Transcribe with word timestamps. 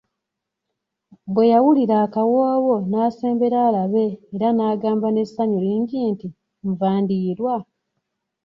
Bwe 1.33 1.45
yawulira 1.53 1.95
akawoowo 2.05 2.75
n'asembera 2.89 3.57
alabe 3.67 4.05
era 4.35 4.47
n'agamba 4.53 5.07
n'essanyu 5.11 5.59
lingi 5.65 5.97
nti, 6.11 6.27
nva 6.69 6.89
ndiirwa! 7.01 7.55